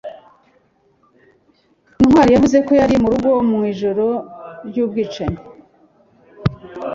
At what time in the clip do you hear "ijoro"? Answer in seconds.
3.71-4.05